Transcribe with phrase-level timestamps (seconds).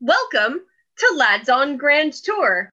[0.00, 0.60] Welcome
[0.98, 2.70] to Lads on Grand Tour.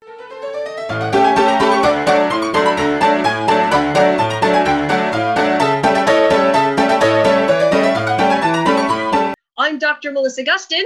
[9.58, 10.12] I'm Dr.
[10.12, 10.84] Melissa Gustin.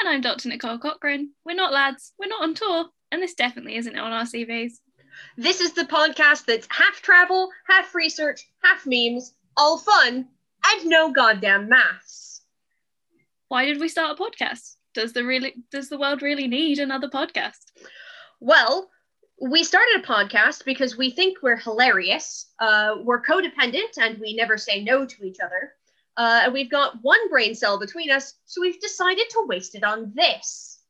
[0.00, 0.48] And I'm Dr.
[0.48, 1.32] Nicole Cochran.
[1.44, 4.72] We're not lads, we're not on tour, and this definitely isn't on our CVs.
[5.36, 10.28] This is the podcast that's half travel, half research, half memes, all fun,
[10.64, 12.40] and no goddamn maths.
[13.48, 14.76] Why did we start a podcast?
[14.98, 17.70] Does the really does the world really need another podcast?
[18.40, 18.90] Well,
[19.40, 22.46] we started a podcast because we think we're hilarious.
[22.58, 25.74] Uh, we're codependent and we never say no to each other.
[26.16, 29.84] Uh, and we've got one brain cell between us, so we've decided to waste it
[29.84, 30.80] on this.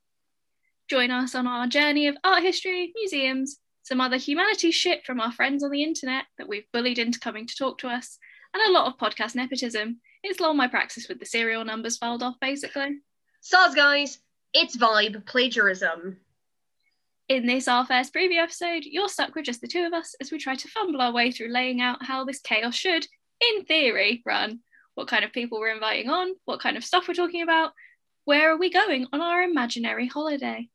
[0.88, 5.32] Join us on our journey of art history, museums, some other humanities shit from our
[5.32, 8.16] friends on the internet that we've bullied into coming to talk to us,
[8.54, 10.01] and a lot of podcast nepotism.
[10.23, 13.01] It's Lol My Praxis with the serial numbers filed off, basically.
[13.41, 14.19] Soz, guys,
[14.52, 16.19] it's vibe plagiarism.
[17.29, 20.32] In this, our first preview episode, you're stuck with just the two of us as
[20.32, 23.07] we try to fumble our way through laying out how this chaos should,
[23.40, 24.60] in theory, run
[24.96, 27.73] what kind of people we're inviting on, what kind of stuff we're talking about,
[28.24, 30.68] where are we going on our imaginary holiday?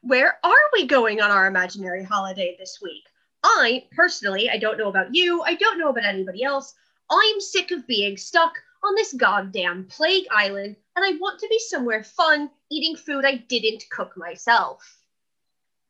[0.00, 3.02] Where are we going on our imaginary holiday this week?
[3.42, 6.74] I personally, I don't know about you, I don't know about anybody else.
[7.10, 11.58] I'm sick of being stuck on this goddamn plague island and I want to be
[11.58, 14.98] somewhere fun eating food I didn't cook myself.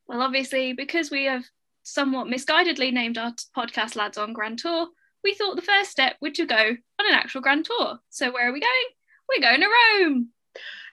[0.06, 1.44] Well, obviously, because we have
[1.82, 4.88] somewhat misguidedly named our podcast Lads on Grand Tour,
[5.22, 7.98] we thought the first step would to go on an actual grand tour.
[8.10, 8.70] So where are we going?
[9.28, 9.68] We're going to
[10.02, 10.28] Rome.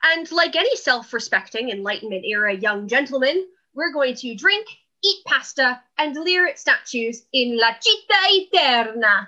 [0.04, 4.68] And like any self respecting Enlightenment era young gentleman, we're going to drink,
[5.04, 9.28] eat pasta, and leer at statues in La Città Eterna.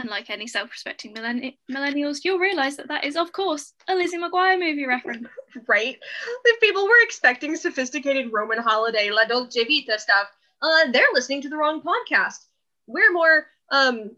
[0.00, 3.94] And like any self respecting millenni- millennials, you'll realise that that is, of course, a
[3.94, 5.26] Lizzie McGuire movie reference.
[5.68, 5.96] right?
[6.44, 10.28] If people were expecting sophisticated Roman holiday, La Dolce Vita stuff,
[10.62, 12.46] uh, they're listening to the wrong podcast.
[12.86, 14.10] We're more um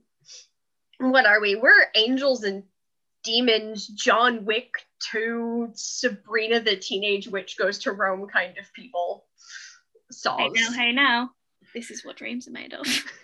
[0.98, 1.56] what are we?
[1.56, 2.62] We're angels and
[3.24, 4.70] demons, John Wick
[5.10, 9.24] 2, Sabrina the Teenage Witch goes to Rome kind of people.
[10.10, 10.58] Songs.
[10.58, 11.30] Hey now, hey now,
[11.74, 12.86] this is what dreams are made of.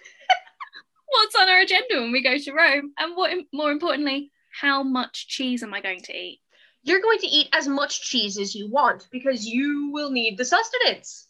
[1.10, 2.92] What's on our agenda when we go to Rome?
[2.98, 4.30] And what more importantly,
[4.60, 6.40] how much cheese am I going to eat?
[6.82, 10.44] You're going to eat as much cheese as you want because you will need the
[10.44, 11.28] sustenance.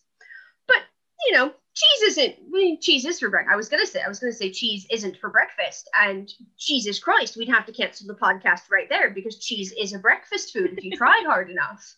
[0.66, 0.83] But,
[1.27, 3.53] you know, cheese isn't I mean, cheese is for breakfast.
[3.53, 7.37] I was gonna say I was gonna say cheese isn't for breakfast, and Jesus Christ,
[7.37, 10.84] we'd have to cancel the podcast right there because cheese is a breakfast food if
[10.84, 11.95] you tried hard enough.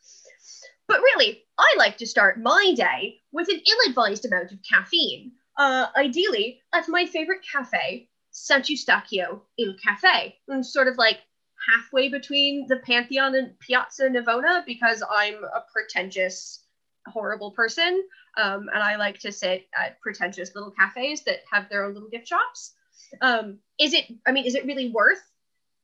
[0.87, 5.33] But really, I like to start my day with an ill-advised amount of caffeine.
[5.61, 11.19] Uh, ideally, at my favorite cafe, Sant'Eustachio Il Cafe, sort of like
[11.69, 16.65] halfway between the Pantheon and Piazza Navona because I'm a pretentious,
[17.07, 18.03] horrible person.
[18.39, 22.09] Um, and I like to sit at pretentious little cafes that have their own little
[22.09, 22.73] gift shops.
[23.21, 25.23] Um, is it, I mean, is it really worth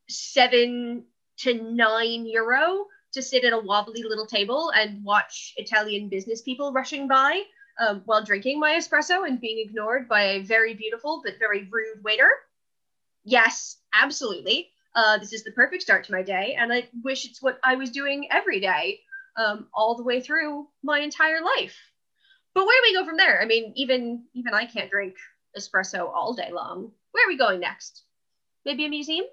[0.08, 1.04] seven
[1.40, 6.72] to nine euro to sit at a wobbly little table and watch Italian business people
[6.72, 7.42] rushing by
[7.78, 12.02] um, while drinking my espresso and being ignored by a very beautiful but very rude
[12.02, 12.30] waiter?
[13.24, 14.70] Yes, absolutely.
[14.94, 17.74] Uh, this is the perfect start to my day, and I wish it's what I
[17.74, 19.00] was doing every day,
[19.36, 21.76] um, all the way through my entire life.
[22.54, 23.42] But where do we go from there?
[23.42, 25.16] I mean, even even I can't drink
[25.58, 26.92] espresso all day long.
[27.12, 28.04] Where are we going next?
[28.64, 29.26] Maybe a museum?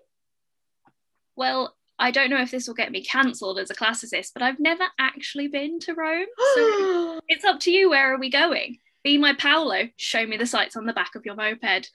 [1.35, 4.59] Well, I don't know if this will get me cancelled as a classicist, but I've
[4.59, 6.25] never actually been to Rome.
[6.55, 7.91] So it's up to you.
[7.91, 8.77] Where are we going?
[9.03, 9.89] Be my Paolo.
[9.97, 11.91] Show me the sights on the back of your moped.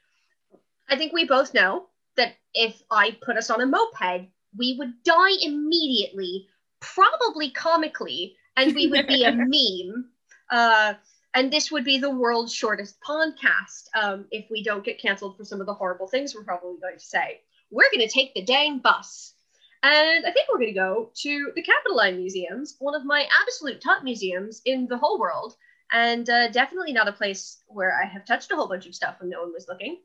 [0.88, 5.02] I think we both know that if I put us on a moped, we would
[5.04, 6.46] die immediately,
[6.80, 10.10] probably comically, and we would be a meme.
[10.50, 10.94] Uh,
[11.34, 15.44] and this would be the world's shortest podcast um, if we don't get canceled for
[15.44, 17.40] some of the horrible things we're probably going to say.
[17.70, 19.34] We're going to take the dang bus.
[19.82, 23.80] And I think we're going to go to the Capitoline Museums, one of my absolute
[23.80, 25.54] top museums in the whole world,
[25.92, 29.16] and uh, definitely not a place where I have touched a whole bunch of stuff
[29.20, 29.98] when no one was looking.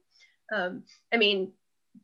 [0.54, 1.54] Um, I mean,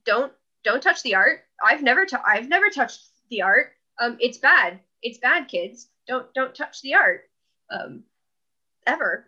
[0.06, 0.34] don't
[0.64, 1.42] don't touch the art.
[1.64, 3.74] I've never t- I've never touched the art.
[4.00, 4.80] Um, it's bad.
[5.02, 5.90] It's bad, kids.
[6.08, 7.30] Don't don't touch the art.
[7.70, 8.04] Um,
[8.88, 9.28] ever.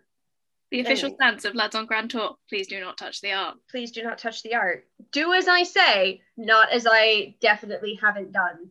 [0.72, 1.16] The official anyway.
[1.16, 3.56] stance of Lads on Grand Tour please do not touch the art.
[3.70, 4.86] Please do not touch the art.
[5.12, 8.70] Do as I say, not as I definitely haven't done.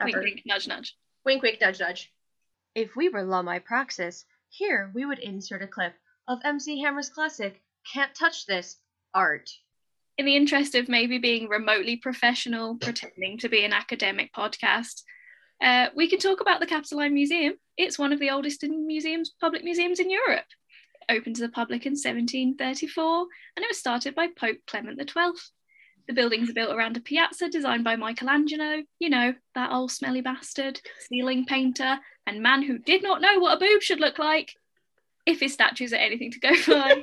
[0.00, 0.06] Ever.
[0.06, 0.96] Wink, wink, nudge, nudge.
[1.24, 2.12] Wink, wink, nudge, nudge.
[2.74, 5.94] If we were Lol My Praxis, here we would insert a clip
[6.28, 7.62] of MC Hammer's classic,
[7.92, 8.76] Can't Touch This,
[9.14, 9.50] art.
[10.18, 15.02] In the interest of maybe being remotely professional, pretending to be an academic podcast,
[15.62, 17.54] Uh, we can talk about the Capitoline Museum.
[17.76, 20.44] It's one of the oldest in museums, public museums in Europe.
[21.08, 25.32] Opened to the public in 1734 and it was started by Pope Clement XII.
[26.06, 30.20] The buildings are built around a piazza designed by Michelangelo, you know, that old smelly
[30.20, 34.54] bastard, ceiling painter, and man who did not know what a boob should look like,
[35.24, 37.02] if his statues are anything to go by.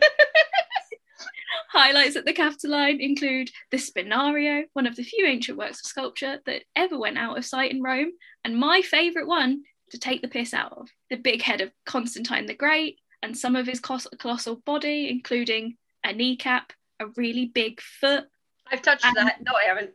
[1.72, 6.40] Highlights at the Capitoline include the Spinario, one of the few ancient works of sculpture
[6.46, 8.12] that ever went out of sight in Rome,
[8.44, 12.46] and my favourite one to take the piss out of the big head of Constantine
[12.46, 18.26] the Great and some of his colossal body, including a kneecap, a really big foot.
[18.72, 19.42] I've touched and that.
[19.42, 19.92] No, I haven't.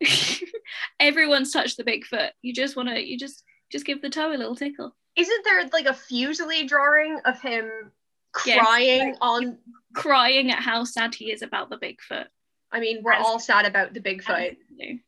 [1.00, 2.32] Everyone's touched the big foot.
[2.42, 4.94] You just want to, you just just give the toe a little tickle.
[5.16, 7.92] Isn't there like a Fuseli drawing of him
[8.34, 9.16] crying yes.
[9.20, 9.58] on
[9.94, 12.26] crying at how sad he is about the Bigfoot.
[12.70, 14.56] I mean, we're As, all sad about the Bigfoot.
[14.80, 15.00] And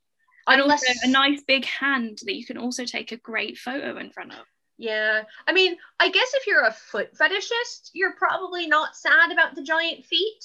[0.47, 0.85] Unless...
[0.89, 4.33] also a nice big hand that you can also take a great photo in front
[4.33, 4.47] of.
[4.79, 5.23] Yeah.
[5.47, 9.63] I mean, I guess if you're a foot fetishist, you're probably not sad about the
[9.63, 10.45] giant feet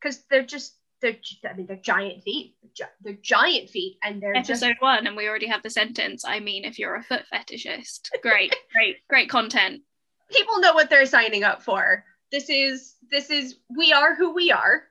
[0.00, 1.16] because they're just they're
[1.48, 2.56] I mean they're giant feet.
[3.02, 4.82] They're giant feet and they're episode just...
[4.82, 6.24] one and we already have the sentence.
[6.26, 8.08] I mean if you're a foot fetishist.
[8.22, 9.82] Great, great, great content.
[10.30, 14.50] People know what they're signing up for this is this is we are who we
[14.50, 14.84] are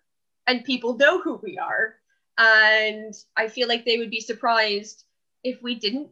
[0.48, 1.96] and people know who we are
[2.38, 5.04] and i feel like they would be surprised
[5.44, 6.10] if we didn't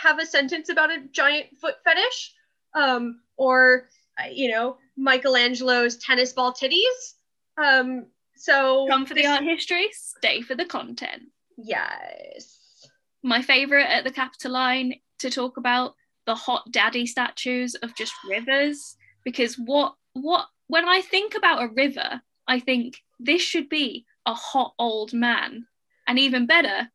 [0.00, 2.34] have a sentence about a giant foot fetish
[2.74, 3.88] um, or
[4.18, 7.14] uh, you know michelangelo's tennis ball titties
[7.58, 8.06] um,
[8.36, 11.22] so come for the art history stay for the content
[11.56, 12.88] yes
[13.22, 15.94] my favorite at the capitoline to talk about
[16.26, 21.74] the hot daddy statues of just rivers because what what when I think about a
[21.74, 25.66] river, I think this should be a hot old man.
[26.06, 26.88] And even better,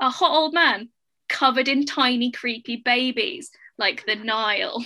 [0.00, 0.88] a hot old man
[1.32, 4.84] covered in tiny, creepy babies like the Nile.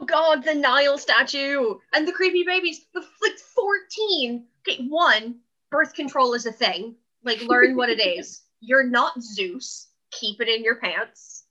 [0.00, 2.86] Oh God, the Nile statue and the creepy babies.
[2.94, 4.46] The like 14.
[4.66, 5.40] Okay, one,
[5.70, 6.94] birth control is a thing.
[7.24, 8.42] Like, learn what it is.
[8.60, 9.88] You're not Zeus.
[10.12, 11.44] Keep it in your pants.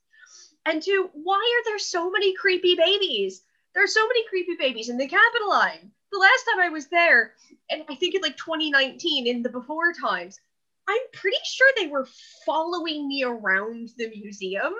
[0.65, 3.43] And two, why are there so many creepy babies?
[3.73, 7.33] There are so many creepy babies in the Capitoline the last time I was there,
[7.69, 10.39] and I think in like 2019 in the before times,
[10.87, 12.07] I'm pretty sure they were
[12.45, 14.73] following me around the museum.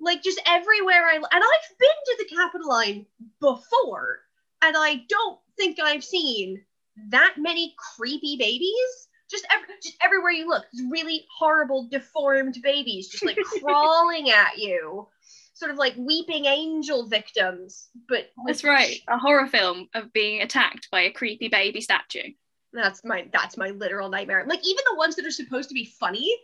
[0.00, 3.06] Like just everywhere I and I've been to the Capitoline
[3.40, 4.20] before,
[4.62, 6.62] and I don't think I've seen
[7.10, 9.08] that many creepy babies.
[9.30, 15.08] Just every, just everywhere you look, really horrible, deformed babies just like crawling at you
[15.54, 20.88] sort of like weeping angel victims, but that's right, a horror film of being attacked
[20.90, 22.32] by a creepy baby statue.
[22.74, 24.44] That's my that's my literal nightmare.
[24.46, 26.36] Like even the ones that are supposed to be funny,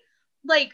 [0.46, 0.72] like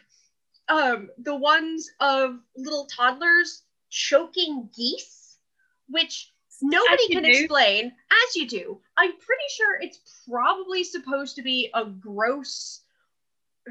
[0.68, 5.38] um the ones of little toddlers choking geese,
[5.88, 6.32] which
[6.62, 7.30] nobody can do.
[7.30, 8.80] explain as you do.
[8.96, 12.82] I'm pretty sure it's probably supposed to be a gross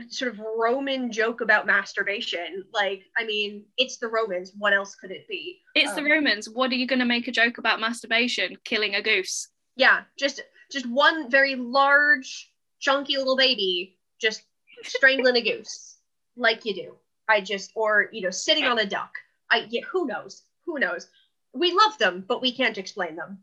[0.09, 2.65] sort of Roman joke about masturbation.
[2.73, 4.51] Like, I mean, it's the Romans.
[4.57, 5.59] What else could it be?
[5.73, 6.49] It's um, the Romans.
[6.49, 8.57] What are you going to make a joke about masturbation?
[8.65, 9.47] Killing a goose.
[9.75, 10.41] Yeah, just
[10.71, 14.43] just one very large, chunky little baby just
[14.83, 15.97] strangling a goose,
[16.35, 16.95] like you do.
[17.27, 19.11] I just, or you know, sitting on a duck.
[19.51, 20.43] I yeah, who knows?
[20.65, 21.07] Who knows?
[21.53, 23.39] We love them, but we can't explain them.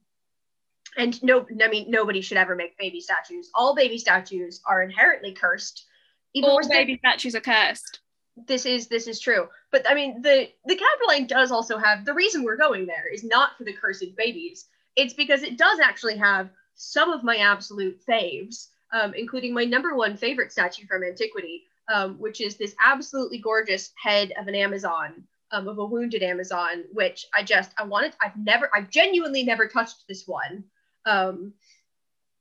[0.97, 3.51] And no, I mean, nobody should ever make baby statues.
[3.55, 5.87] All baby statues are inherently cursed
[6.35, 8.01] even All baby statues are cursed.
[8.47, 12.15] This is this is true, but I mean the the Capitoline does also have the
[12.15, 14.67] reason we're going there is not for the cursed babies.
[14.97, 19.95] It's because it does actually have some of my absolute faves, um, including my number
[19.95, 25.25] one favorite statue from antiquity, um, which is this absolutely gorgeous head of an Amazon,
[25.51, 28.15] um, of a wounded Amazon, which I just I wanted.
[28.23, 30.65] I've never, I've genuinely never touched this one,
[31.07, 31.53] um,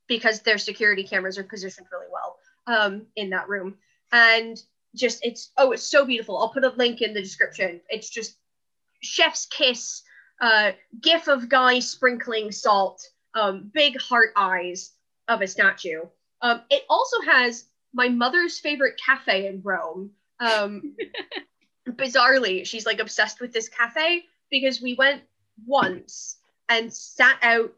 [0.07, 3.75] because their security cameras are positioned really well um, in that room.
[4.11, 4.61] And
[4.95, 6.37] just it's oh it's so beautiful.
[6.37, 7.79] I'll put a link in the description.
[7.89, 8.35] It's just
[9.01, 10.03] chef's kiss,
[10.41, 10.71] uh,
[11.01, 13.01] gif of guy sprinkling salt,
[13.33, 14.91] um, big heart eyes
[15.27, 16.01] of a statue.
[16.41, 20.11] Um, it also has my mother's favorite cafe in Rome.
[20.39, 20.95] Um,
[21.87, 25.21] bizarrely, she's like obsessed with this cafe because we went
[25.65, 26.37] once
[26.69, 27.73] and sat out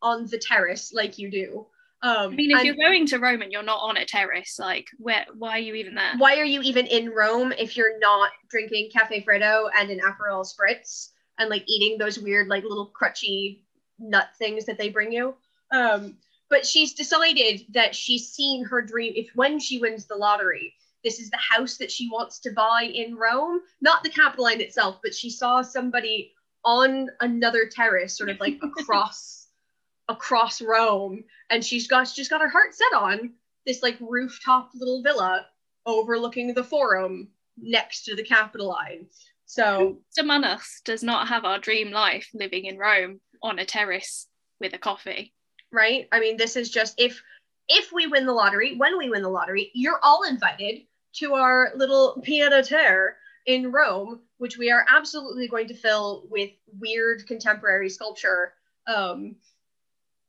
[0.00, 1.66] on the terrace like you do
[2.00, 4.86] um, I mean, if you're going to Rome and you're not on a terrace, like,
[4.98, 5.26] where?
[5.36, 6.12] Why are you even there?
[6.16, 10.46] Why are you even in Rome if you're not drinking Cafe Freddo and an Aperol
[10.46, 13.62] Spritz and like eating those weird, like little crutchy
[13.98, 15.34] nut things that they bring you?
[15.70, 16.16] Um,
[16.50, 19.12] but she's decided that she's seen her dream.
[19.16, 20.74] If when she wins the lottery,
[21.04, 23.60] this is the house that she wants to buy in Rome.
[23.80, 26.32] Not the Capitoline itself, but she saw somebody
[26.64, 29.46] on another terrace, sort of like across
[30.08, 33.34] across Rome, and she's got she's got her heart set on
[33.66, 35.46] this like rooftop little villa
[35.84, 39.06] overlooking the Forum next to the Capitoline.
[39.44, 44.26] So among us does not have our dream life living in Rome on a terrace
[44.60, 45.32] with a coffee.
[45.70, 46.08] Right?
[46.12, 47.22] I mean, this is just if
[47.68, 50.82] if we win the lottery, when we win the lottery, you're all invited
[51.14, 53.16] to our little a terre
[53.46, 58.54] in Rome, which we are absolutely going to fill with weird contemporary sculpture.
[58.86, 59.36] Um,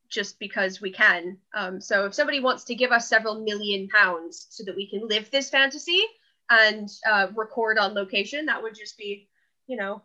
[0.10, 1.38] just because we can.
[1.54, 5.08] Um, so if somebody wants to give us several million pounds so that we can
[5.08, 6.04] live this fantasy
[6.50, 9.30] and uh, record on location, that would just be,
[9.68, 10.02] you know,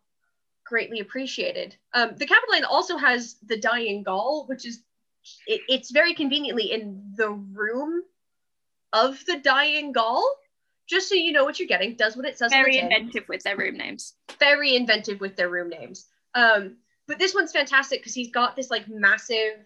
[0.64, 1.76] greatly appreciated.
[1.92, 4.80] Um, the Capitoline also has the Dying Gaul, which is
[5.46, 8.02] it, it's very conveniently in the room
[8.92, 10.24] of the Dying Gaul.
[10.86, 12.52] Just so you know what you're getting, does what it says.
[12.52, 14.14] Very inventive with their room names.
[14.38, 16.06] Very inventive with their room names.
[16.34, 19.64] Um, but this one's fantastic because he's got this like massive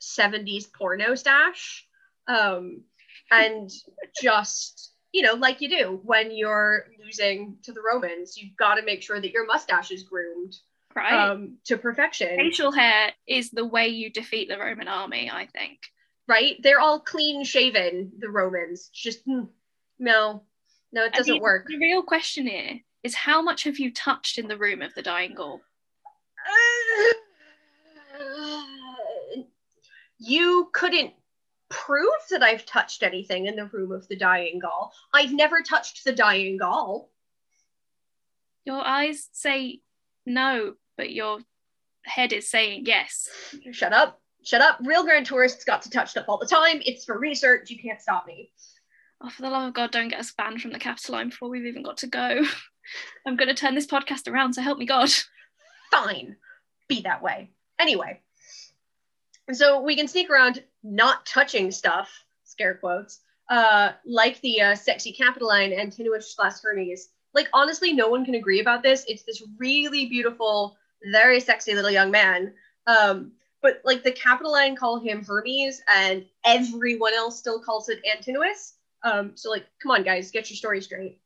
[0.00, 1.86] 70s porno stash.
[2.28, 2.82] Um,
[3.30, 3.70] and
[4.22, 8.82] just, you know, like you do when you're losing to the Romans, you've got to
[8.82, 10.54] make sure that your mustache is groomed
[10.94, 11.30] right.
[11.30, 12.36] um, to perfection.
[12.36, 15.78] Facial hair is the way you defeat the Roman army, I think.
[16.28, 16.56] Right?
[16.62, 18.90] They're all clean shaven, the Romans.
[18.92, 19.48] Just, mm,
[19.98, 20.42] no,
[20.92, 21.66] no, it doesn't work.
[21.66, 25.00] The real question here is how much have you touched in the room of the
[25.00, 25.62] dying Gaul?
[30.18, 31.14] you couldn't
[31.68, 34.92] prove that I've touched anything in the room of the dying Gaul.
[35.12, 37.10] I've never touched the dying Gaul.
[38.64, 39.80] Your eyes say
[40.24, 41.38] no, but your
[42.04, 43.28] head is saying yes.
[43.72, 44.20] Shut up.
[44.42, 44.78] Shut up.
[44.84, 46.80] Real grand tourists got to touch stuff all the time.
[46.84, 47.70] It's for research.
[47.70, 48.50] You can't stop me.
[49.20, 51.64] Oh, for the love of God, don't get us banned from the Capitoline before we've
[51.64, 52.42] even got to go.
[53.26, 55.10] I'm going to turn this podcast around, so help me God.
[55.90, 56.36] Fine.
[56.88, 57.50] Be that way.
[57.78, 58.20] Anyway,
[59.52, 62.10] so we can sneak around not touching stuff,
[62.44, 67.10] scare quotes, uh, like the uh, sexy Capitoline and Antinous slash Hermes.
[67.34, 69.04] Like, honestly, no one can agree about this.
[69.06, 70.76] It's this really beautiful,
[71.12, 72.54] very sexy little young man.
[72.86, 78.74] Um, but like the Capitoline call him Hermes, and everyone else still calls it Antinous.
[79.02, 81.20] Um, so like, come on, guys, get your story straight.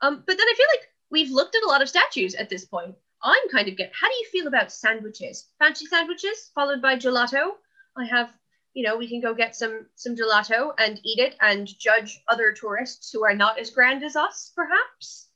[0.00, 2.64] Um, but then I feel like we've looked at a lot of statues at this
[2.64, 2.94] point.
[3.22, 3.92] I'm kind of get.
[3.98, 5.48] How do you feel about sandwiches?
[5.58, 7.52] Fancy sandwiches followed by gelato.
[7.96, 8.32] I have,
[8.74, 12.52] you know, we can go get some some gelato and eat it and judge other
[12.52, 15.28] tourists who are not as grand as us, perhaps.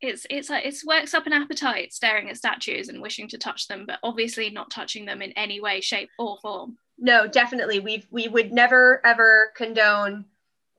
[0.00, 3.68] It's it's like it works up an appetite staring at statues and wishing to touch
[3.68, 6.76] them, but obviously not touching them in any way, shape, or form.
[6.98, 7.78] No, definitely.
[7.78, 10.24] We we would never ever condone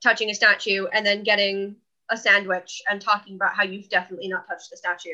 [0.04, 1.78] touching a statue and then getting
[2.10, 5.10] a sandwich and talking about how you've definitely not touched the statue.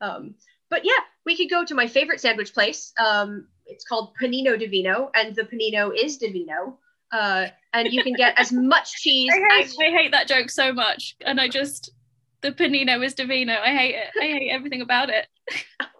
[0.00, 0.34] Um,
[0.74, 2.92] but yeah, we could go to my favorite sandwich place.
[2.98, 6.80] Um, it's called Panino Divino, and the panino is Divino.
[7.12, 9.30] Uh, and you can get as much cheese.
[9.32, 9.76] I hate, as...
[9.80, 11.92] I hate that joke so much, and I just
[12.40, 13.52] the panino is Divino.
[13.52, 14.08] I hate it.
[14.20, 15.28] I hate everything about it.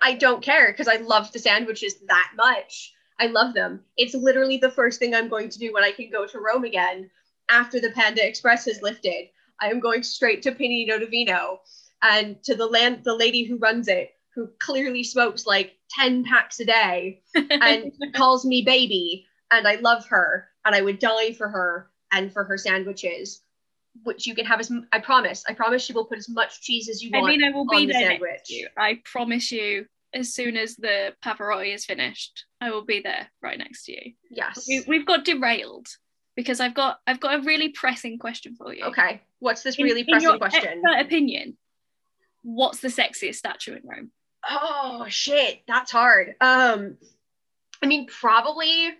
[0.02, 2.93] I don't care because I love the sandwiches that much.
[3.21, 3.81] I love them.
[3.97, 6.64] It's literally the first thing I'm going to do when I can go to Rome
[6.64, 7.09] again
[7.49, 9.28] after the Panda Express has lifted.
[9.61, 11.61] I am going straight to Panino Divino
[12.02, 16.60] and to the land the lady who runs it who clearly smokes like 10 packs
[16.60, 21.48] a day and calls me baby and I love her and I would die for
[21.48, 23.42] her and for her sandwiches
[24.02, 26.88] which you can have as I promise I promise she will put as much cheese
[26.88, 28.48] as you want I mean I will be the there sandwich.
[28.48, 28.68] you.
[28.76, 33.58] I promise you as soon as the Pavarotti is finished I will be there right
[33.58, 34.12] next to you.
[34.30, 34.66] Yes.
[34.68, 35.86] We, we've got derailed
[36.34, 38.84] because I've got I've got a really pressing question for you.
[38.86, 39.22] Okay.
[39.38, 41.56] What's this really in, pressing in question opinion
[42.44, 44.10] what's the sexiest statue in Rome
[44.48, 46.34] Oh shit, that's hard.
[46.40, 46.96] Um,
[47.82, 48.90] I mean, probably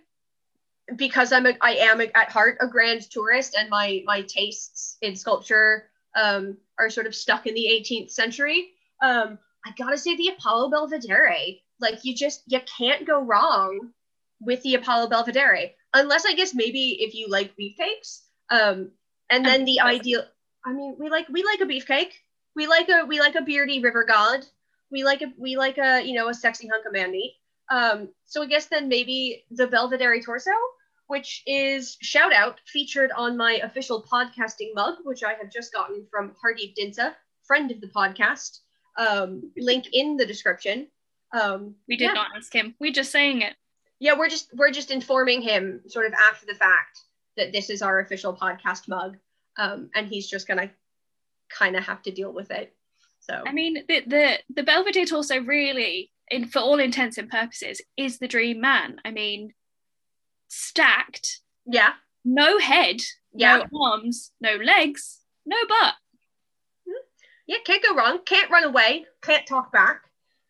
[0.95, 4.97] because I'm a, I am a, at heart a grand tourist, and my my tastes
[5.01, 8.71] in sculpture um, are sort of stuck in the 18th century.
[9.01, 11.55] Um, I gotta say the Apollo Belvedere.
[11.79, 13.91] Like you just you can't go wrong
[14.39, 18.21] with the Apollo Belvedere, unless I guess maybe if you like beefcakes.
[18.49, 18.91] Um,
[19.29, 20.23] and then the ideal.
[20.65, 22.11] I mean, we like we like a beefcake.
[22.55, 24.45] We like a we like a beardy river god
[24.91, 27.35] we like a we like a you know a sexy hunk of man meat.
[27.69, 30.51] Um, so I guess then maybe the Belvedere torso,
[31.07, 36.05] which is shout out featured on my official podcasting mug, which I have just gotten
[36.11, 37.13] from Hardeep Dinsa,
[37.43, 38.59] friend of the podcast.
[38.97, 40.87] Um, link in the description.
[41.33, 42.13] Um, we did yeah.
[42.13, 42.75] not ask him.
[42.79, 43.55] We just saying it.
[43.99, 46.99] Yeah, we're just we're just informing him sort of after the fact
[47.37, 49.17] that this is our official podcast mug,
[49.57, 50.71] um, and he's just gonna
[51.49, 52.74] kind of have to deal with it.
[53.25, 57.81] So I mean, the the the Belvedere also really, in for all intents and purposes,
[57.97, 58.97] is the dream man.
[59.03, 59.53] I mean,
[60.47, 63.01] stacked, yeah, no head,
[63.33, 65.95] yeah, no arms, no legs, no butt.
[67.47, 68.19] yeah, can't go wrong.
[68.25, 69.05] Can't run away.
[69.21, 70.01] Can't talk back.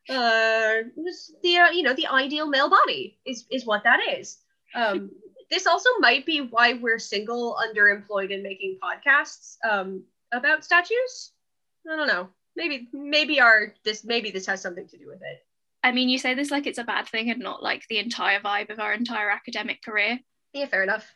[0.09, 3.99] Uh, it was the uh, you know the ideal male body is is what that
[4.17, 4.39] is.
[4.75, 5.11] Um,
[5.49, 10.03] this also might be why we're single, underemployed, and making podcasts um,
[10.33, 11.31] about statues.
[11.89, 12.29] I don't know.
[12.55, 15.45] Maybe maybe our this maybe this has something to do with it.
[15.83, 18.39] I mean, you say this like it's a bad thing and not like the entire
[18.39, 20.19] vibe of our entire academic career.
[20.53, 21.13] Yeah, fair enough.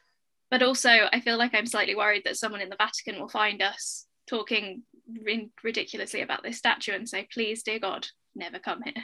[0.51, 3.61] But also, I feel like I'm slightly worried that someone in the Vatican will find
[3.61, 4.83] us talking
[5.23, 9.03] rin- ridiculously about this statue and say, please, dear God, never come here.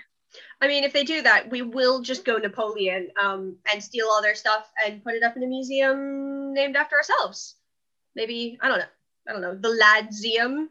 [0.61, 4.21] I mean, if they do that, we will just go Napoleon um, and steal all
[4.21, 7.55] their stuff and put it up in a museum named after ourselves.
[8.15, 8.85] Maybe I don't know.
[9.27, 10.67] I don't know the Ladseum,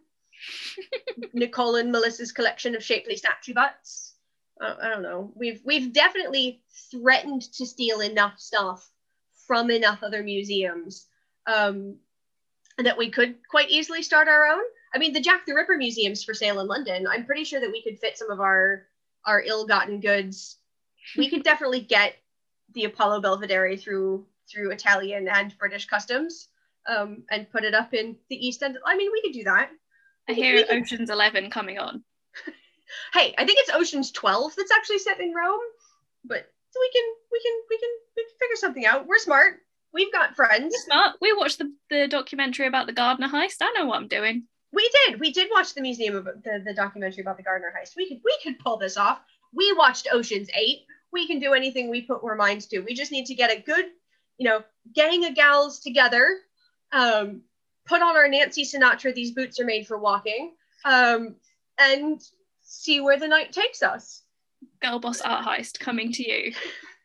[1.33, 4.15] Nicole and Melissa's collection of shapely statue butts.
[4.61, 5.33] Uh, I don't know.
[5.35, 8.89] We've we've definitely threatened to steal enough stuff
[9.47, 11.07] from enough other museums
[11.47, 11.97] um,
[12.79, 14.63] that we could quite easily start our own.
[14.95, 17.07] I mean, the Jack the Ripper museum's for sale in London.
[17.07, 18.87] I'm pretty sure that we could fit some of our
[19.27, 20.59] our ill-gotten goods.
[21.17, 22.15] We could definitely get
[22.73, 26.49] the Apollo Belvedere through through Italian and British customs
[26.87, 28.79] um, and put it up in the East End.
[28.85, 29.71] I mean, we could do that.
[30.29, 32.03] I hear Ocean's Eleven coming on.
[33.13, 35.61] hey, I think it's Ocean's 12 that's actually set in Rome,
[36.25, 39.07] but we can we can we can we can figure something out.
[39.07, 39.61] We're smart.
[39.93, 40.75] We've got friends.
[40.75, 41.17] We're smart.
[41.21, 43.59] We watched the, the documentary about the Gardner heist.
[43.61, 44.45] I know what I'm doing.
[44.73, 45.21] We did.
[45.21, 47.95] We did watch the museum of the, the documentary about the Gardner heist.
[47.97, 49.21] We could we could pull this off.
[49.53, 50.79] We watched Ocean's 8.
[51.13, 52.81] We can do anything we put our minds to.
[52.81, 53.85] We just need to get a good,
[54.37, 56.39] you know, gang of gals together.
[56.91, 57.43] Um,
[57.87, 60.53] put on our Nancy Sinatra, these boots are made for walking.
[60.85, 61.37] Um,
[61.79, 62.23] and
[62.63, 64.23] see where the night takes us.
[64.81, 66.53] Girl Boss Art Heist coming to you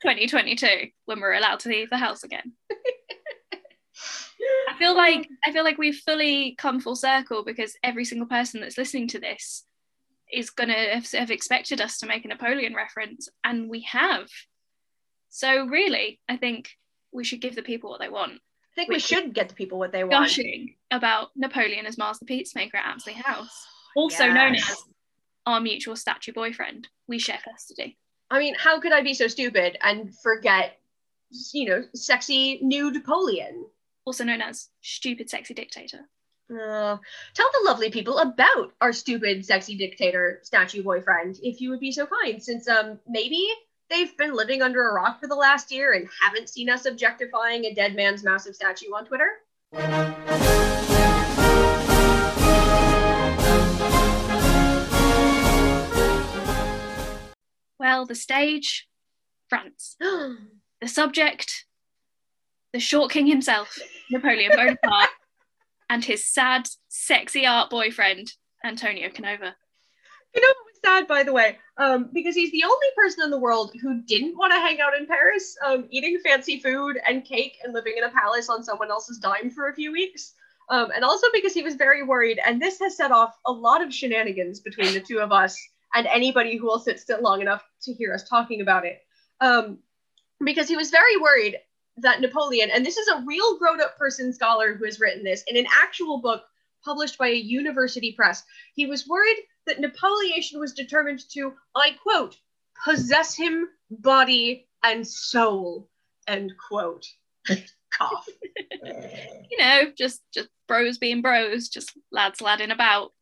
[0.02, 2.54] 2022 when we're allowed to leave the house again.
[4.70, 8.62] I feel like I feel like we've fully come full circle because every single person
[8.62, 9.66] that's listening to this
[10.32, 14.28] is gonna have, have expected us to make a Napoleon reference, and we have.
[15.30, 16.72] So really, I think
[17.12, 18.40] we should give the people what they want.
[18.80, 20.28] I think we should get the people what they want.
[20.28, 24.84] Gushing about Napoleon as Mars the Peacemaker at Apsley House, also known as
[25.46, 26.88] our mutual statue boyfriend.
[27.08, 27.98] We share custody.
[28.32, 30.80] I mean, how could I be so stupid and forget,
[31.54, 33.66] you know, sexy nude Napoleon?
[34.06, 36.00] also known as stupid sexy dictator.
[36.50, 36.98] Uh,
[37.36, 41.92] tell the lovely people about our stupid, sexy dictator statue boyfriend, if you would be
[41.92, 43.48] so kind, since um maybe
[43.90, 47.66] they've been living under a rock for the last year and haven't seen us objectifying
[47.66, 49.30] a dead man's massive statue on Twitter.
[57.80, 58.88] Well, the stage,
[59.48, 59.98] France.
[60.82, 61.66] The subject,
[62.72, 63.78] the short king himself,
[64.10, 65.10] Napoleon Bonaparte,
[65.90, 68.32] and his sad, sexy art boyfriend,
[68.64, 69.58] Antonio Canova.
[70.34, 71.58] You know sad, by the way?
[71.78, 74.98] Um, because he's the only person in the world who didn't want to hang out
[74.98, 78.92] in Paris, um, eating fancy food and cake and living in a palace on someone
[78.92, 80.34] else's dime for a few weeks.
[80.70, 83.82] Um, and also because he was very worried, and this has set off a lot
[83.82, 85.58] of shenanigans between the two of us
[85.96, 89.02] and anybody who will sit still long enough to hear us talking about it.
[89.42, 89.80] Um,
[90.44, 91.58] because he was very worried
[91.98, 95.44] that Napoleon, and this is a real grown up person scholar who has written this
[95.48, 96.44] in an actual book
[96.84, 99.38] published by a university press, he was worried
[99.70, 102.36] that Napoleon was determined to, I quote,
[102.84, 105.90] possess him body and soul,
[106.28, 107.06] end quote.
[107.92, 108.28] Cough.
[108.84, 113.14] You know, just just bros being bros, just lads ladding about.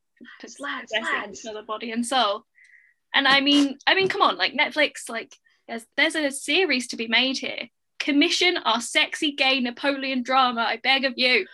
[0.42, 1.40] Just lads, lads.
[1.40, 2.46] each other body and soul.
[3.14, 5.36] And I mean, I mean, come on, like Netflix, like
[5.68, 7.70] there's there's a series to be made here.
[8.00, 11.48] Commission our sexy gay Napoleon drama, I beg of you.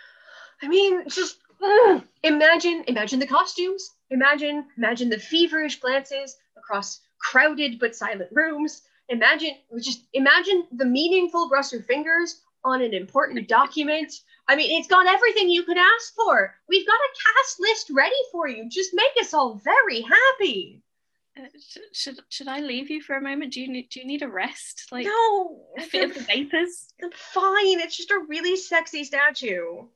[0.62, 2.04] I mean, just ugh.
[2.24, 3.92] imagine, imagine the costumes.
[4.14, 8.84] Imagine, imagine the feverish glances across crowded but silent rooms.
[9.10, 14.14] Imagine, just imagine the meaningful brush of fingers on an important document.
[14.48, 16.56] I mean, it's got everything you could ask for.
[16.70, 18.70] We've got a cast list ready for you.
[18.70, 20.82] Just make us all very happy.
[21.38, 23.54] Uh, sh- should should I leave you for a moment?
[23.54, 24.88] Do you need do you need a rest?
[24.92, 26.94] Like no, bit of the vapors?
[27.02, 27.80] I'm fine.
[27.80, 29.88] It's just a really sexy statue.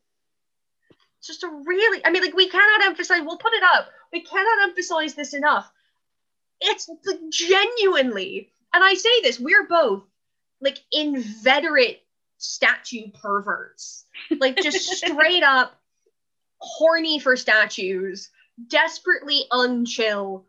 [1.19, 3.89] It's just a really, I mean, like, we cannot emphasize, we'll put it up.
[4.13, 5.71] We cannot emphasize this enough.
[6.61, 6.89] It's
[7.29, 10.03] genuinely, and I say this, we're both
[10.59, 12.01] like inveterate
[12.37, 14.05] statue perverts.
[14.39, 15.79] Like, just straight up
[16.59, 18.29] horny for statues,
[18.67, 20.43] desperately unchill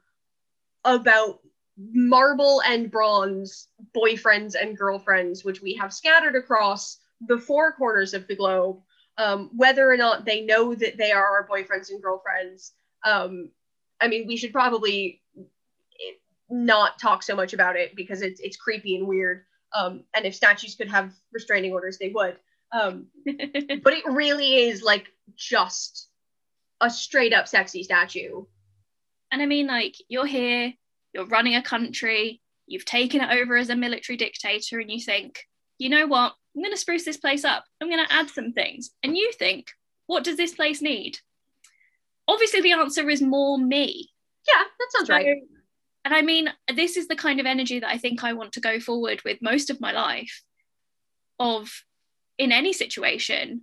[0.85, 1.41] about
[1.77, 8.27] marble and bronze boyfriends and girlfriends, which we have scattered across the four corners of
[8.27, 8.81] the globe,
[9.19, 12.73] um, whether or not they know that they are our boyfriends and girlfriends.
[13.05, 13.51] Um,
[14.01, 15.21] I mean, we should probably
[16.49, 19.45] not talk so much about it because it's it's creepy and weird.
[19.77, 22.37] Um, and if statues could have restraining orders, they would.
[22.73, 26.09] Um, but it really is like just
[26.81, 28.45] a straight up sexy statue.
[29.31, 30.73] And I mean, like, you're here,
[31.13, 35.41] you're running a country, you've taken it over as a military dictator, and you think,
[35.77, 36.35] you know what?
[36.59, 37.63] I'm going to spruce this place up.
[37.81, 38.91] I'm going to add some things.
[39.05, 39.69] And you think,
[40.09, 41.17] what does this place need?
[42.27, 44.11] Obviously, the answer is more me.
[44.49, 45.37] Yeah, that sounds so, right.
[46.05, 48.61] And I mean, this is the kind of energy that I think I want to
[48.61, 50.43] go forward with most of my life
[51.39, 51.71] of
[52.39, 53.63] in any situation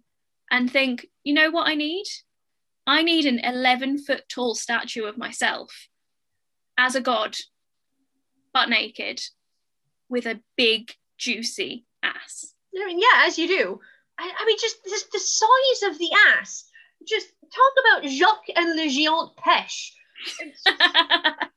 [0.49, 2.05] and think, you know what I need?
[2.88, 5.89] I need an 11 foot tall statue of myself
[6.77, 7.36] as a god,
[8.53, 9.21] butt naked,
[10.08, 12.54] with a big, juicy ass.
[12.77, 13.79] I mean, yeah, as you do.
[14.17, 16.69] I, I mean, just the, the size of the ass.
[17.07, 19.91] Just talk about Jacques and Le Géant Pêche.
[20.65, 21.49] and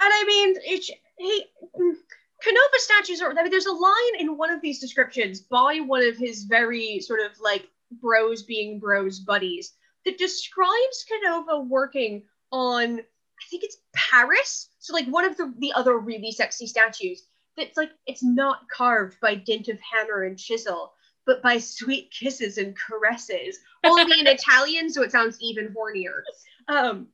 [0.00, 1.44] I mean, it's, he,
[1.78, 1.94] mm,
[2.42, 3.30] Canova statues are.
[3.30, 7.00] I mean, there's a line in one of these descriptions by one of his very
[7.00, 7.68] sort of like
[8.00, 13.00] bros being bros buddies that describes Canova working on.
[13.00, 14.68] I think it's Paris.
[14.78, 17.22] So like one of the the other really sexy statues
[17.56, 20.92] that's like it's not carved by dint of hammer and chisel,
[21.24, 23.58] but by sweet kisses and caresses.
[23.84, 26.22] Only in Italian, so it sounds even hornier.
[26.68, 27.08] Um,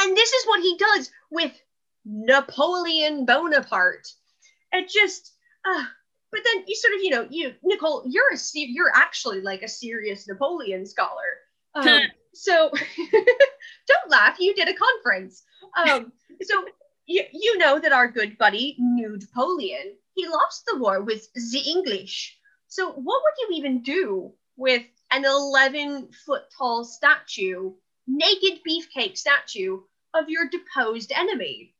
[0.00, 1.52] and this is what he does with
[2.04, 4.12] Napoleon Bonaparte.
[4.72, 5.32] It just,
[5.64, 5.84] uh,
[6.30, 9.68] but then you sort of, you know, you Nicole, you're a you're actually like a
[9.68, 11.38] serious Napoleon scholar.
[11.74, 12.02] Um,
[12.34, 14.36] so don't laugh.
[14.38, 15.42] You did a conference.
[15.76, 16.64] Um, so
[17.10, 21.62] you, you know that our good buddy Nude Napoleon, he lost the war with the
[21.66, 22.38] English.
[22.68, 27.72] So what would you even do with an 11 foot tall statue,
[28.06, 29.80] naked beefcake statue
[30.14, 31.74] of your deposed enemy?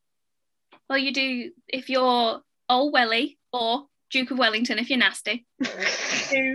[0.89, 5.47] Well, you do if you're Old Welly or Duke of Wellington if you're nasty.
[5.61, 6.55] the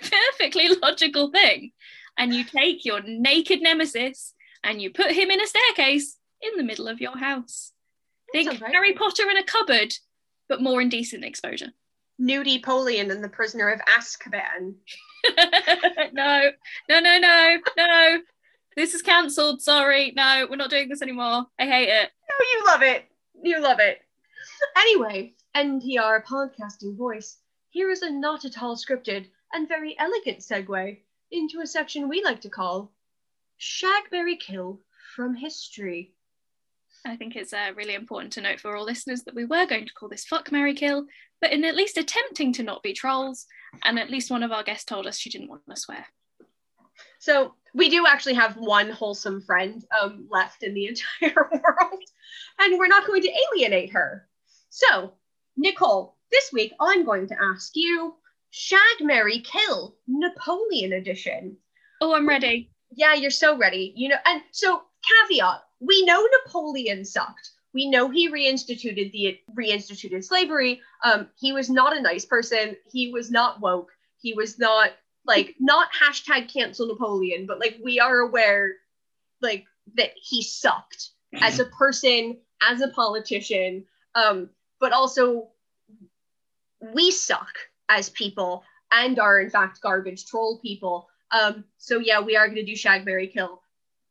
[0.00, 1.72] perfectly logical thing.
[2.16, 4.32] And you take your naked nemesis
[4.64, 7.72] and you put him in a staircase in the middle of your house.
[8.32, 8.72] Think right.
[8.72, 9.94] Harry Potter in a cupboard,
[10.48, 11.72] but more indecent exposure.
[12.20, 14.74] Nudie Napoleon and the Prisoner of Azkaban.
[16.12, 16.50] no,
[16.88, 18.18] no, no, no, no.
[18.74, 19.62] This is cancelled.
[19.62, 20.12] Sorry.
[20.16, 21.46] No, we're not doing this anymore.
[21.58, 22.10] I hate it.
[22.28, 23.04] No, you love it.
[23.42, 24.00] You love it.
[24.76, 27.38] Anyway, NPR podcasting voice.
[27.70, 30.98] Here is a not at all scripted and very elegant segue
[31.30, 32.92] into a section we like to call
[33.60, 34.80] Shagberry Kill
[35.14, 36.14] from History.
[37.06, 39.86] I think it's uh, really important to note for all listeners that we were going
[39.86, 41.06] to call this Fuck Mary Kill,
[41.40, 43.46] but in at least attempting to not be trolls,
[43.84, 46.06] and at least one of our guests told us she didn't want to swear.
[47.20, 50.86] So we do actually have one wholesome friend um, left in the
[51.22, 52.02] entire world,
[52.58, 54.28] and we're not going to alienate her.
[54.70, 55.14] So,
[55.56, 58.14] Nicole, this week I'm going to ask you
[58.50, 61.56] Shag Mary Kill Napoleon edition.
[62.00, 62.70] Oh, I'm ready.
[62.90, 63.92] Yeah, you're so ready.
[63.96, 67.50] You know, and so caveat we know Napoleon sucked.
[67.74, 70.80] We know he reinstituted the reinstituted slavery.
[71.04, 72.76] Um, he was not a nice person.
[72.90, 73.90] He was not woke.
[74.18, 74.92] He was not
[75.26, 78.76] like not hashtag cancel Napoleon, but like we are aware
[79.42, 83.84] like that he sucked as a person, as a politician.
[84.14, 84.48] Um,
[84.80, 85.48] but also
[86.80, 87.52] we suck
[87.88, 91.08] as people and are in fact garbage troll people.
[91.30, 93.60] Um, so yeah, we are going to do Shagberry Kill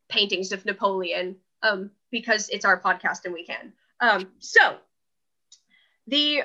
[0.09, 3.73] paintings of Napoleon um, because it's our podcast and we can.
[3.99, 4.77] Um, so
[6.07, 6.43] the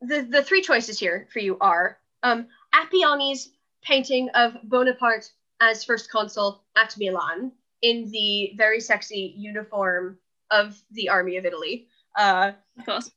[0.00, 3.50] the the three choices here for you are um, Appiani's
[3.82, 10.18] painting of Bonaparte as first consul at Milan in the very sexy uniform
[10.50, 11.88] of the army of Italy.
[12.16, 13.10] Uh, of course.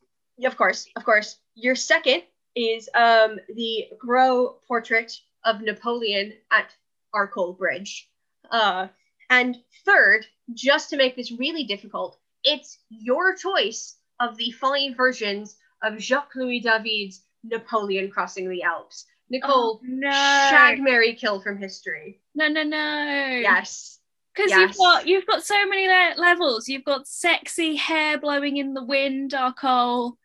[0.43, 1.37] Of course, of course.
[1.55, 2.23] Your second
[2.55, 5.13] is um, the Gros portrait
[5.45, 6.73] of Napoleon at
[7.13, 8.09] Arcole Bridge.
[8.49, 8.87] Uh,
[9.31, 15.55] and third, just to make this really difficult, it's your choice of the five versions
[15.81, 19.05] of Jacques Louis David's Napoleon crossing the Alps.
[19.29, 20.11] Nicole, oh, no.
[20.11, 22.19] shag Mary kill from history.
[22.35, 23.39] No, no, no.
[23.41, 23.99] Yes.
[24.35, 24.59] Because yes.
[24.59, 26.67] you've got you've got so many le- levels.
[26.67, 30.17] You've got sexy hair blowing in the wind, Arcole,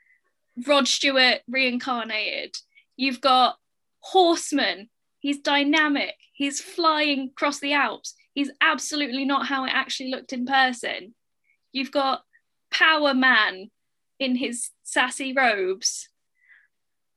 [0.66, 2.56] Rod Stewart reincarnated.
[2.96, 3.58] You've got
[4.00, 4.88] Horseman.
[5.20, 6.14] He's dynamic.
[6.32, 8.14] He's flying across the Alps.
[8.36, 11.14] He's absolutely not how it actually looked in person.
[11.72, 12.20] You've got
[12.70, 13.70] Power Man
[14.18, 16.10] in his sassy robes.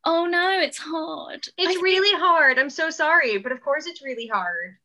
[0.05, 1.45] Oh no, it's hard.
[1.57, 2.57] It's I really hard.
[2.57, 4.77] I'm so sorry, but of course it's really hard.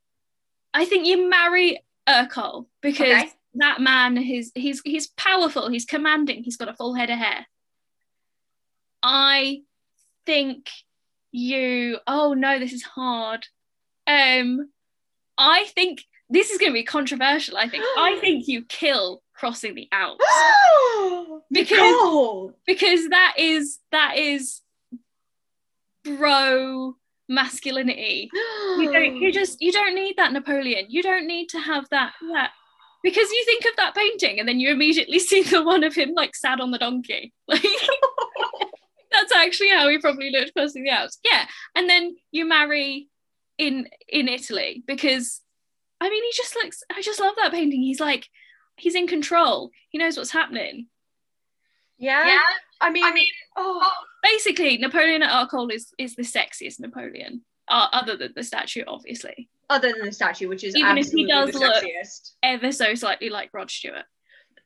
[0.74, 3.32] I think you marry Arcole because Okay.
[3.54, 7.46] that man is he's he's powerful, he's commanding, he's got a full head of hair.
[9.04, 9.62] I
[10.26, 10.68] think
[11.30, 13.46] you oh no, this is hard.
[14.08, 14.68] Um
[15.38, 17.84] I think this is gonna be controversial, I think.
[17.96, 20.24] I think you kill crossing the Alps.
[21.50, 22.52] Because- Nicole!
[22.66, 24.62] because that is that is
[26.04, 26.96] bro
[27.28, 28.30] masculinity
[28.78, 32.12] you don't you just you don't need that napoleon you don't need to have that
[32.32, 32.50] that
[33.02, 36.12] because you think of that painting and then you immediately see the one of him
[36.14, 37.62] like sat on the donkey like
[39.12, 43.08] that's actually how he probably looked crossing the alps yeah and then you marry
[43.58, 45.40] in in italy because
[46.04, 48.28] i mean he just looks i just love that painting he's like
[48.76, 50.86] he's in control he knows what's happening
[51.96, 52.26] yeah?
[52.26, 52.40] yeah.
[52.80, 53.88] I mean, I mean, oh,
[54.22, 59.48] basically napoleon at Arcole is is the sexiest napoleon uh, other than the statue obviously
[59.70, 62.32] other than the statue, which is Even if he does the look- sexiest.
[62.42, 64.04] ever so slightly like rod stewart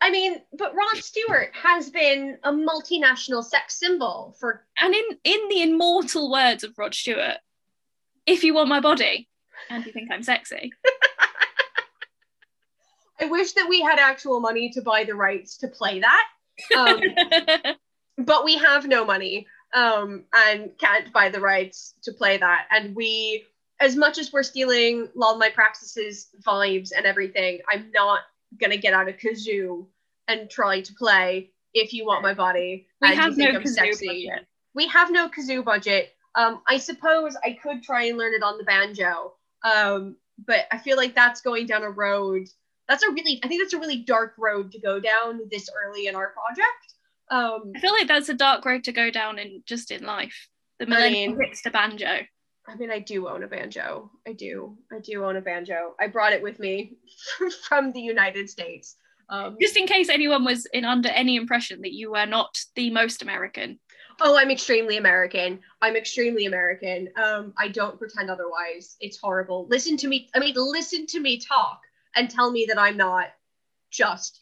[0.00, 5.48] I mean, but Rod Stewart has been a multinational sex symbol for and in in
[5.50, 7.36] the immortal words of rod stewart
[8.24, 9.28] if you want my body
[9.70, 10.72] and you think i'm sexy
[13.20, 16.24] I wish that we had actual money to buy the rights to play that.
[16.76, 17.00] Um,
[18.18, 22.66] but we have no money um, and can't buy the rights to play that.
[22.70, 23.44] And we,
[23.80, 28.20] as much as we're stealing Lol My Praxis's vibes and everything, I'm not
[28.60, 29.86] gonna get out a kazoo
[30.28, 32.86] and try to play if you want my body.
[33.00, 34.06] we have no I'm kazoo sexy.
[34.28, 34.46] budget.
[34.74, 36.14] We have no kazoo budget.
[36.34, 39.34] Um, I suppose I could try and learn it on the banjo.
[39.62, 40.16] Um,
[40.46, 42.46] but I feel like that's going down a road.
[42.88, 46.06] That's a really, I think that's a really dark road to go down this early
[46.06, 46.94] in our project.
[47.30, 50.48] Um, i feel like that's a dark road to go down in just in life
[50.78, 52.20] the millennial mean- hipster banjo
[52.70, 54.10] I mean, I do own a banjo.
[54.26, 54.76] I do.
[54.92, 55.94] I do own a banjo.
[55.98, 56.98] I brought it with me
[57.66, 58.96] from the United States.
[59.30, 62.90] Um, just in case anyone was in under any impression that you were not the
[62.90, 63.78] most american
[64.20, 65.60] oh, I'm extremely American.
[65.80, 67.08] I'm extremely American.
[67.16, 68.96] Um, I don't pretend otherwise.
[69.00, 69.66] It's horrible.
[69.68, 70.28] Listen to me.
[70.34, 71.80] I mean, listen to me talk
[72.16, 73.28] and tell me that I'm not
[73.90, 74.40] just,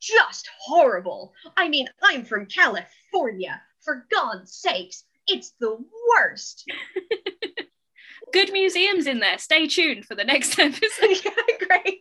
[0.00, 1.32] just horrible.
[1.56, 3.60] I mean, I'm from California.
[3.80, 5.76] For God's sakes, it's the
[6.10, 6.64] worst.
[8.32, 10.80] good museums in there stay tuned for the next episode
[11.24, 12.00] yeah, Great.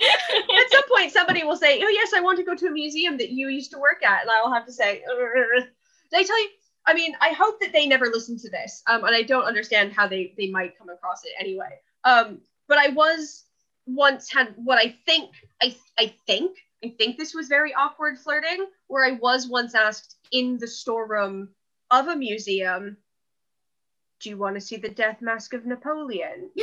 [0.00, 3.18] at some point somebody will say oh yes i want to go to a museum
[3.18, 5.02] that you used to work at and i will have to say.
[6.10, 6.48] Did i tell you?
[6.86, 9.92] I mean i hope that they never listen to this um, and i don't understand
[9.92, 11.80] how they they might come across it anyway.
[12.04, 13.44] Um, but i was
[13.86, 15.30] once had what i think
[15.62, 20.16] i i think i think this was very awkward flirting where i was once asked
[20.30, 21.48] in the storeroom
[21.90, 22.96] of a museum
[24.20, 26.50] do you want to see the death mask of napoleon?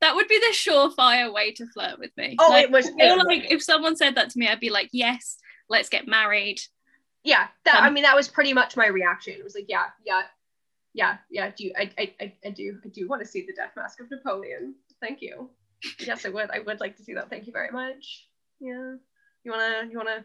[0.00, 2.36] That would be the surefire way to flirt with me.
[2.38, 4.70] Oh Like, it was I feel like if someone said that to me, I'd be
[4.70, 5.36] like, yes,
[5.68, 6.60] let's get married.
[7.24, 9.34] Yeah that i Um, mean that was pretty much my reaction.
[9.38, 10.22] It was like yeah yeah
[10.92, 13.52] yeah yeah do you, I, I i i do i do want to see the
[13.54, 14.74] death mask of napoleon.
[15.00, 15.50] Thank you.
[15.98, 17.30] Yes i would i would like to see that.
[17.30, 18.28] Thank you very much.
[18.60, 18.94] Yeah.
[19.42, 20.24] You want to you want to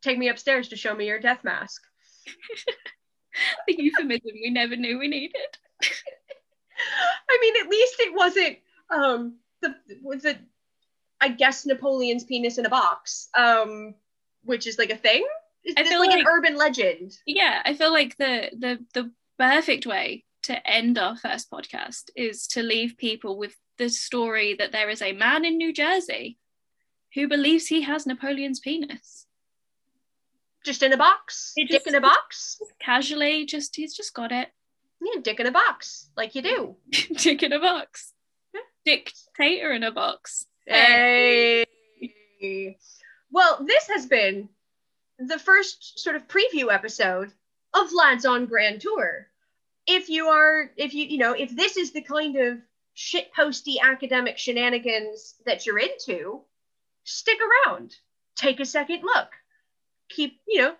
[0.00, 1.82] take me upstairs to show me your death mask?
[3.66, 5.56] The euphemism we never knew we needed.
[7.30, 8.58] i mean at least it wasn't
[8.90, 10.38] um the was it
[11.20, 13.94] i guess napoleon's penis in a box um
[14.44, 15.24] which is like a thing
[15.76, 20.24] I feel like, an urban legend Yeah, I feel like the the the perfect way
[20.44, 25.00] to end our first podcast is to leave people with the story that there is
[25.02, 26.38] a man in New Jersey
[27.14, 29.26] who believes he has Napoleon's penis.
[30.64, 34.32] just in a box It dick just- in a box Casually, just he's just got
[34.32, 34.48] it.
[35.00, 36.76] yeah dick in a box like you do
[37.22, 38.12] Dick in a box.
[38.54, 38.60] Yeah.
[38.84, 40.44] Dictator in a box.
[40.66, 41.64] Hey.
[43.30, 44.48] Well, this has been
[45.28, 47.32] the first sort of preview episode
[47.74, 49.26] of Lads on Grand Tour.
[49.86, 52.58] If you are, if you, you know, if this is the kind of
[52.96, 56.42] shitposty academic shenanigans that you're into,
[57.04, 57.94] stick around.
[58.36, 59.28] Take a second look.
[60.10, 60.74] Keep, you know,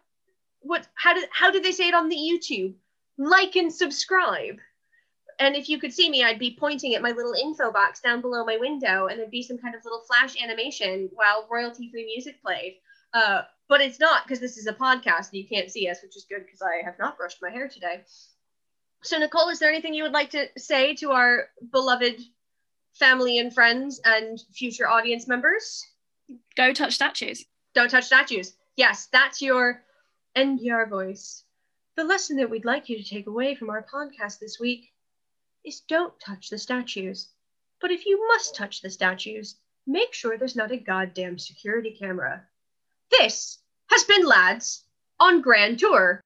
[0.60, 2.74] what, how did, how did they say it on the YouTube?
[3.18, 4.58] Like and subscribe
[5.38, 8.20] and if you could see me, I'd be pointing at my little info box down
[8.20, 12.40] below my window, and there'd be some kind of little flash animation while royalty-free music
[12.42, 12.78] played.
[13.12, 16.14] Uh, but it's not because this is a podcast and you can't see us, which
[16.14, 18.02] is good because I have not brushed my hair today.
[19.02, 22.20] So, Nicole, is there anything you would like to say to our beloved
[22.92, 25.86] family and friends and future audience members?
[26.54, 27.46] Go touch statues.
[27.74, 28.52] Don't touch statues.
[28.76, 29.82] Yes, that's your
[30.36, 31.42] NPR voice.
[31.96, 34.92] The lesson that we'd like you to take away from our podcast this week
[35.64, 37.30] is don't touch the statues.
[37.80, 39.56] But if you must touch the statues,
[39.86, 42.46] make sure there's not a goddamn security camera.
[43.10, 43.61] This
[43.92, 44.84] has been Lads
[45.20, 46.22] on Grand Tour.